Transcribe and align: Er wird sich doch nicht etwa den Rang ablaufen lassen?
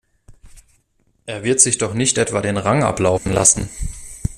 Er 1.27 1.43
wird 1.43 1.59
sich 1.61 1.77
doch 1.77 1.93
nicht 1.93 2.17
etwa 2.17 2.41
den 2.41 2.57
Rang 2.57 2.83
ablaufen 2.83 3.31
lassen? 3.31 3.69